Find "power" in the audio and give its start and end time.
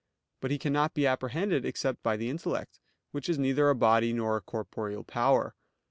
5.03-5.53